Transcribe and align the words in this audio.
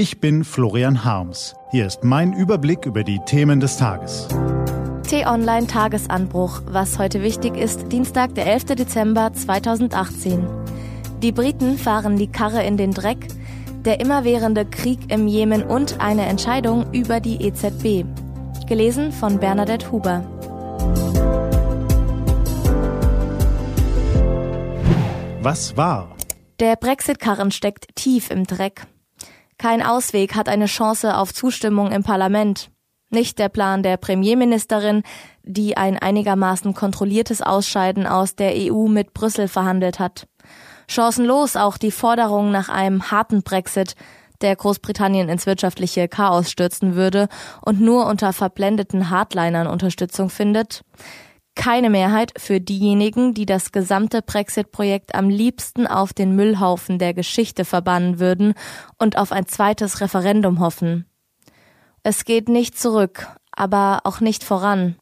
Ich 0.00 0.18
bin 0.18 0.44
Florian 0.44 1.04
Harms. 1.04 1.54
Hier 1.72 1.84
ist 1.84 2.04
mein 2.04 2.32
Überblick 2.32 2.86
über 2.86 3.04
die 3.04 3.18
Themen 3.26 3.60
des 3.60 3.76
Tages. 3.76 4.28
T-Online 5.06 5.66
Tagesanbruch. 5.66 6.62
Was 6.64 6.98
heute 6.98 7.20
wichtig 7.20 7.54
ist, 7.54 7.92
Dienstag, 7.92 8.34
der 8.34 8.46
11. 8.46 8.64
Dezember 8.76 9.30
2018. 9.34 10.48
Die 11.18 11.32
Briten 11.32 11.76
fahren 11.76 12.16
die 12.16 12.28
Karre 12.28 12.64
in 12.64 12.78
den 12.78 12.92
Dreck, 12.92 13.28
der 13.84 14.00
immerwährende 14.00 14.64
Krieg 14.64 15.12
im 15.12 15.28
Jemen 15.28 15.62
und 15.62 16.00
eine 16.00 16.24
Entscheidung 16.24 16.90
über 16.94 17.20
die 17.20 17.44
EZB. 17.44 18.06
Gelesen 18.66 19.12
von 19.12 19.38
Bernadette 19.38 19.92
Huber. 19.92 20.24
Was 25.42 25.76
war? 25.76 26.16
Der 26.58 26.76
Brexit-Karren 26.76 27.50
steckt 27.50 27.94
tief 27.96 28.30
im 28.30 28.44
Dreck. 28.44 28.86
Kein 29.60 29.82
Ausweg 29.82 30.36
hat 30.36 30.48
eine 30.48 30.64
Chance 30.64 31.18
auf 31.18 31.34
Zustimmung 31.34 31.92
im 31.92 32.02
Parlament. 32.02 32.70
Nicht 33.10 33.38
der 33.38 33.50
Plan 33.50 33.82
der 33.82 33.98
Premierministerin, 33.98 35.02
die 35.42 35.76
ein 35.76 35.98
einigermaßen 35.98 36.72
kontrolliertes 36.72 37.42
Ausscheiden 37.42 38.06
aus 38.06 38.34
der 38.34 38.54
EU 38.54 38.86
mit 38.88 39.12
Brüssel 39.12 39.48
verhandelt 39.48 39.98
hat. 39.98 40.26
Chancenlos 40.88 41.56
auch 41.56 41.76
die 41.76 41.90
Forderung 41.90 42.50
nach 42.50 42.70
einem 42.70 43.10
harten 43.10 43.42
Brexit, 43.42 43.96
der 44.40 44.56
Großbritannien 44.56 45.28
ins 45.28 45.44
wirtschaftliche 45.44 46.08
Chaos 46.08 46.50
stürzen 46.50 46.94
würde 46.94 47.28
und 47.60 47.82
nur 47.82 48.06
unter 48.06 48.32
verblendeten 48.32 49.10
Hardlinern 49.10 49.66
Unterstützung 49.66 50.30
findet 50.30 50.80
keine 51.54 51.90
Mehrheit 51.90 52.32
für 52.36 52.60
diejenigen, 52.60 53.34
die 53.34 53.46
das 53.46 53.72
gesamte 53.72 54.22
Brexit-Projekt 54.22 55.14
am 55.14 55.28
liebsten 55.28 55.86
auf 55.86 56.12
den 56.12 56.34
Müllhaufen 56.34 56.98
der 56.98 57.14
Geschichte 57.14 57.64
verbannen 57.64 58.18
würden 58.18 58.54
und 58.98 59.18
auf 59.18 59.32
ein 59.32 59.46
zweites 59.46 60.00
Referendum 60.00 60.60
hoffen. 60.60 61.06
Es 62.02 62.24
geht 62.24 62.48
nicht 62.48 62.78
zurück, 62.78 63.28
aber 63.52 64.00
auch 64.04 64.20
nicht 64.20 64.42
voran. 64.44 64.96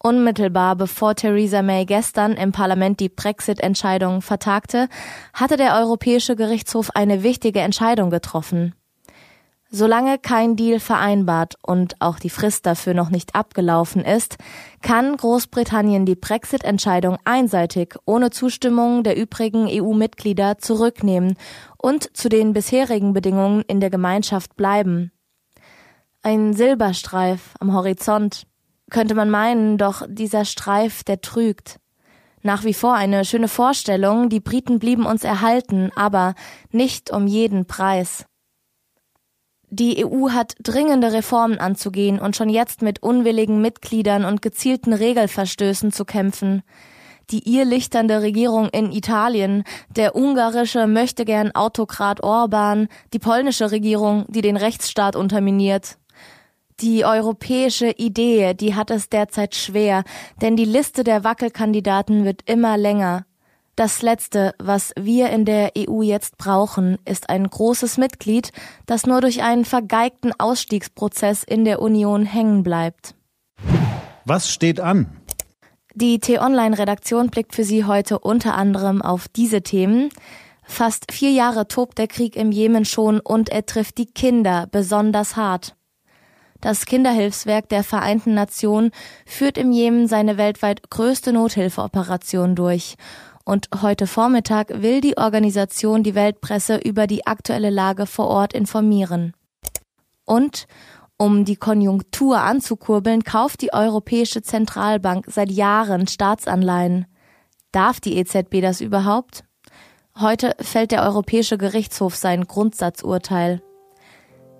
Unmittelbar 0.00 0.76
bevor 0.76 1.14
Theresa 1.14 1.62
May 1.62 1.84
gestern 1.84 2.32
im 2.32 2.52
Parlament 2.52 3.00
die 3.00 3.08
Brexit-Entscheidung 3.08 4.22
vertagte, 4.22 4.88
hatte 5.32 5.56
der 5.56 5.74
Europäische 5.74 6.36
Gerichtshof 6.36 6.90
eine 6.94 7.22
wichtige 7.22 7.60
Entscheidung 7.60 8.10
getroffen. 8.10 8.74
Solange 9.70 10.18
kein 10.18 10.56
Deal 10.56 10.80
vereinbart 10.80 11.56
und 11.62 12.00
auch 12.00 12.18
die 12.18 12.30
Frist 12.30 12.64
dafür 12.64 12.94
noch 12.94 13.10
nicht 13.10 13.34
abgelaufen 13.34 14.02
ist, 14.02 14.38
kann 14.80 15.14
Großbritannien 15.14 16.06
die 16.06 16.14
Brexit-Entscheidung 16.14 17.18
einseitig 17.24 17.94
ohne 18.06 18.30
Zustimmung 18.30 19.02
der 19.02 19.18
übrigen 19.18 19.68
EU-Mitglieder 19.68 20.56
zurücknehmen 20.56 21.36
und 21.76 22.16
zu 22.16 22.30
den 22.30 22.54
bisherigen 22.54 23.12
Bedingungen 23.12 23.62
in 23.68 23.80
der 23.80 23.90
Gemeinschaft 23.90 24.56
bleiben. 24.56 25.12
Ein 26.22 26.54
Silberstreif 26.54 27.54
am 27.60 27.74
Horizont 27.74 28.46
könnte 28.90 29.14
man 29.14 29.28
meinen, 29.28 29.76
doch 29.76 30.02
dieser 30.08 30.46
Streif, 30.46 31.04
der 31.04 31.20
trügt. 31.20 31.78
Nach 32.40 32.64
wie 32.64 32.72
vor 32.72 32.94
eine 32.94 33.26
schöne 33.26 33.48
Vorstellung, 33.48 34.30
die 34.30 34.40
Briten 34.40 34.78
blieben 34.78 35.04
uns 35.04 35.24
erhalten, 35.24 35.90
aber 35.94 36.34
nicht 36.70 37.10
um 37.10 37.26
jeden 37.26 37.66
Preis. 37.66 38.24
Die 39.70 40.04
EU 40.04 40.30
hat 40.30 40.54
dringende 40.62 41.12
Reformen 41.12 41.58
anzugehen 41.58 42.18
und 42.18 42.36
schon 42.36 42.48
jetzt 42.48 42.80
mit 42.80 43.02
unwilligen 43.02 43.60
Mitgliedern 43.60 44.24
und 44.24 44.40
gezielten 44.40 44.94
Regelverstößen 44.94 45.92
zu 45.92 46.06
kämpfen. 46.06 46.62
Die 47.30 47.54
irrlichternde 47.54 48.22
Regierung 48.22 48.70
in 48.70 48.90
Italien, 48.90 49.64
der 49.94 50.16
ungarische 50.16 50.86
möchtegern 50.86 51.54
Autokrat 51.54 52.22
Orban, 52.22 52.88
die 53.12 53.18
polnische 53.18 53.70
Regierung, 53.70 54.24
die 54.28 54.40
den 54.40 54.56
Rechtsstaat 54.56 55.14
unterminiert. 55.14 55.98
Die 56.80 57.04
europäische 57.04 57.90
Idee, 57.90 58.54
die 58.54 58.74
hat 58.74 58.90
es 58.90 59.10
derzeit 59.10 59.54
schwer, 59.54 60.04
denn 60.40 60.56
die 60.56 60.64
Liste 60.64 61.04
der 61.04 61.24
Wackelkandidaten 61.24 62.24
wird 62.24 62.48
immer 62.48 62.78
länger. 62.78 63.26
Das 63.78 64.02
Letzte, 64.02 64.56
was 64.58 64.92
wir 64.98 65.30
in 65.30 65.44
der 65.44 65.70
EU 65.78 66.02
jetzt 66.02 66.36
brauchen, 66.36 66.98
ist 67.04 67.30
ein 67.30 67.48
großes 67.48 67.96
Mitglied, 67.96 68.50
das 68.86 69.06
nur 69.06 69.20
durch 69.20 69.44
einen 69.44 69.64
vergeigten 69.64 70.32
Ausstiegsprozess 70.36 71.44
in 71.44 71.64
der 71.64 71.80
Union 71.80 72.24
hängen 72.24 72.64
bleibt. 72.64 73.14
Was 74.24 74.50
steht 74.50 74.80
an? 74.80 75.06
Die 75.94 76.18
T-Online-Redaktion 76.18 77.28
blickt 77.28 77.54
für 77.54 77.62
Sie 77.62 77.84
heute 77.84 78.18
unter 78.18 78.56
anderem 78.56 79.00
auf 79.00 79.28
diese 79.28 79.62
Themen. 79.62 80.08
Fast 80.64 81.12
vier 81.12 81.30
Jahre 81.30 81.68
tobt 81.68 81.98
der 81.98 82.08
Krieg 82.08 82.34
im 82.34 82.50
Jemen 82.50 82.84
schon 82.84 83.20
und 83.20 83.48
er 83.48 83.64
trifft 83.64 83.98
die 83.98 84.06
Kinder 84.06 84.66
besonders 84.68 85.36
hart. 85.36 85.76
Das 86.60 86.84
Kinderhilfswerk 86.84 87.68
der 87.68 87.84
Vereinten 87.84 88.34
Nationen 88.34 88.90
führt 89.24 89.56
im 89.56 89.70
Jemen 89.70 90.08
seine 90.08 90.36
weltweit 90.36 90.90
größte 90.90 91.32
Nothilfeoperation 91.32 92.56
durch 92.56 92.96
und 93.48 93.70
heute 93.80 94.06
Vormittag 94.06 94.82
will 94.82 95.00
die 95.00 95.16
Organisation 95.16 96.02
die 96.02 96.14
Weltpresse 96.14 96.76
über 96.76 97.06
die 97.06 97.26
aktuelle 97.26 97.70
Lage 97.70 98.04
vor 98.04 98.26
Ort 98.26 98.52
informieren. 98.52 99.32
Und 100.26 100.66
um 101.16 101.46
die 101.46 101.56
Konjunktur 101.56 102.42
anzukurbeln, 102.42 103.24
kauft 103.24 103.62
die 103.62 103.72
Europäische 103.72 104.42
Zentralbank 104.42 105.24
seit 105.30 105.50
Jahren 105.50 106.06
Staatsanleihen. 106.06 107.06
Darf 107.72 108.00
die 108.00 108.18
EZB 108.18 108.60
das 108.60 108.82
überhaupt? 108.82 109.44
Heute 110.20 110.54
fällt 110.60 110.90
der 110.90 111.02
Europäische 111.04 111.56
Gerichtshof 111.56 112.16
sein 112.16 112.46
Grundsatzurteil. 112.46 113.62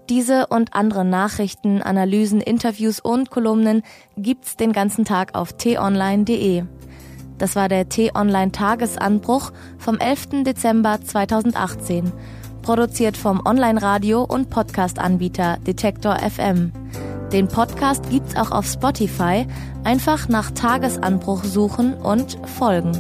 Diese 0.09 0.47
und 0.47 0.73
andere 0.73 1.05
Nachrichten, 1.05 1.83
Analysen, 1.83 2.41
Interviews 2.41 3.01
und 3.01 3.29
Kolumnen 3.29 3.83
gibt's 4.17 4.57
den 4.57 4.73
ganzen 4.73 5.05
Tag 5.05 5.35
auf 5.35 5.53
t-online.de. 5.53 6.65
Das 7.39 7.55
war 7.57 7.69
der 7.69 7.89
T-Online-Tagesanbruch 7.89 9.53
vom 9.79 9.99
11. 9.99 10.45
Dezember 10.45 11.01
2018. 11.03 12.13
Produziert 12.63 13.17
vom 13.17 13.41
Online-Radio- 13.47 14.25
und 14.25 14.51
Podcast-Anbieter 14.51 15.59
Detektor 15.67 16.19
FM. 16.19 16.73
Den 17.33 17.47
Podcast 17.47 18.11
gibt's 18.11 18.37
auch 18.37 18.51
auf 18.51 18.67
Spotify. 18.67 19.47
Einfach 19.85 20.29
nach 20.29 20.51
Tagesanbruch 20.51 21.45
suchen 21.45 21.95
und 21.95 22.39
folgen. 22.57 22.93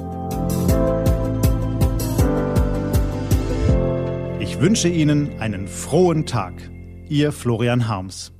Ich 4.38 4.60
wünsche 4.60 4.88
Ihnen 4.88 5.40
einen 5.40 5.66
frohen 5.66 6.26
Tag. 6.26 6.54
Ihr 7.08 7.32
Florian 7.32 7.88
Harms. 7.88 8.32